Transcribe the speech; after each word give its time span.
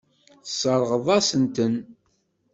Tesseṛɣeḍ-as-ten. 0.43 1.75